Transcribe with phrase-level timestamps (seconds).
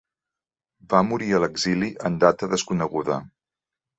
[0.93, 3.21] Va morir a l'exili en data desconeguda.